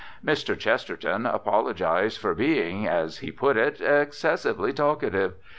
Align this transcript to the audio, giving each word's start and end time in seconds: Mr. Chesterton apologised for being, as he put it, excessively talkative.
Mr. 0.25 0.57
Chesterton 0.57 1.27
apologised 1.27 2.17
for 2.19 2.33
being, 2.33 2.87
as 2.87 3.19
he 3.19 3.31
put 3.31 3.55
it, 3.55 3.79
excessively 3.81 4.73
talkative. 4.73 5.35